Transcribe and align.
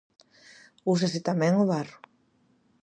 Úsase 0.93 1.19
tamén 1.29 1.53
o 1.61 1.65
barro. 1.71 1.99